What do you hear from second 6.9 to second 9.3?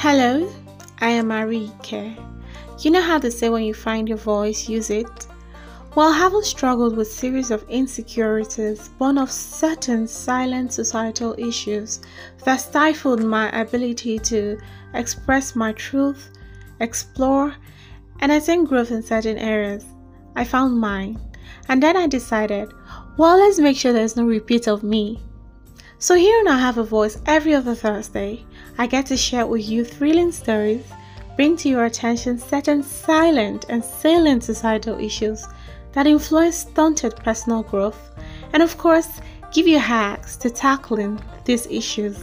with series of insecurities born of